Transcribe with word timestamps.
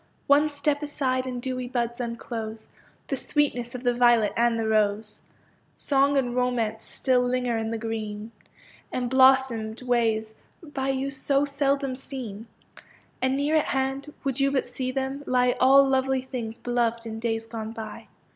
One 0.25 0.49
step 0.49 0.81
aside 0.81 1.27
and 1.27 1.39
dewy 1.39 1.67
buds 1.67 1.99
unclose 1.99 2.67
The 3.05 3.17
sweetness 3.17 3.75
of 3.75 3.83
the 3.83 3.93
violet 3.93 4.33
and 4.35 4.59
the 4.59 4.67
rose; 4.67 5.21
Song 5.75 6.17
and 6.17 6.33
romance 6.35 6.81
still 6.83 7.21
linger 7.21 7.55
in 7.55 7.69
the 7.69 7.77
green, 7.77 8.31
Emblossomed 8.91 9.83
ways 9.83 10.33
by 10.63 10.89
you 10.89 11.11
so 11.11 11.45
seldom 11.45 11.95
seen, 11.95 12.47
And 13.21 13.37
near 13.37 13.55
at 13.57 13.65
hand, 13.65 14.11
would 14.23 14.39
you 14.39 14.49
but 14.49 14.65
see 14.65 14.89
them, 14.89 15.21
lie 15.27 15.55
All 15.59 15.87
lovely 15.87 16.23
things 16.23 16.57
beloved 16.57 17.05
in 17.05 17.19
days 17.19 17.45
gone 17.45 17.71
by. 17.71 18.07